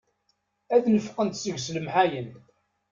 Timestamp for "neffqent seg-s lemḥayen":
0.93-2.29